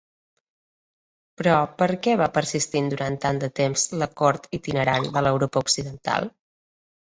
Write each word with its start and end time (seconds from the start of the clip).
Però 1.41 1.57
per 1.81 1.87
què 2.07 2.15
va 2.21 2.29
persistir 2.37 2.81
durant 2.95 3.19
tant 3.27 3.43
de 3.45 3.51
temps 3.61 3.85
la 4.05 4.09
cort 4.23 4.51
itinerant 4.61 5.09
de 5.19 5.27
l'Europa 5.29 5.67
occidental? 5.69 6.31